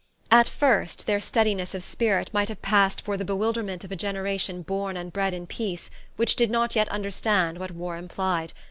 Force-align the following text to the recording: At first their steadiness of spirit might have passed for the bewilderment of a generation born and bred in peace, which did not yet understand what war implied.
At 0.31 0.49
first 0.49 1.05
their 1.05 1.19
steadiness 1.19 1.75
of 1.75 1.83
spirit 1.83 2.31
might 2.33 2.49
have 2.49 2.63
passed 2.63 3.03
for 3.03 3.17
the 3.17 3.23
bewilderment 3.23 3.83
of 3.83 3.91
a 3.91 3.95
generation 3.95 4.63
born 4.63 4.97
and 4.97 5.13
bred 5.13 5.31
in 5.35 5.45
peace, 5.45 5.91
which 6.15 6.35
did 6.35 6.49
not 6.49 6.75
yet 6.75 6.89
understand 6.89 7.59
what 7.59 7.69
war 7.75 7.97
implied. 7.97 8.51